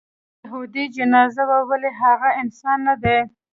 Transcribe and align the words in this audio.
یهودي 0.43 0.83
جنازه 0.95 1.43
وه 1.49 1.59
ولې 1.69 1.91
هغه 2.01 2.29
انسان 2.41 2.77
نه 2.87 2.95
دی. 3.03 3.17